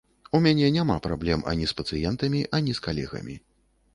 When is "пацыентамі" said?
1.81-2.41